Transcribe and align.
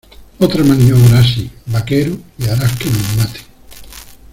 Otra 0.39 0.63
maniobra 0.63 1.19
así, 1.19 1.47
vaquero, 1.67 2.17
y 2.39 2.45
harás 2.47 2.75
que 2.75 2.89
nos 2.89 3.17
maten. 3.17 3.41